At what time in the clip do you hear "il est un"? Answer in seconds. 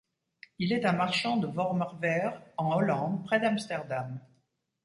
0.57-0.93